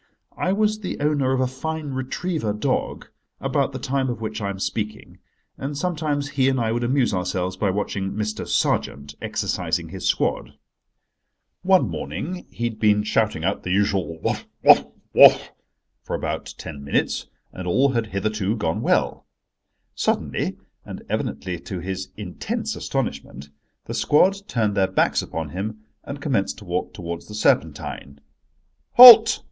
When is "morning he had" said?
11.87-12.79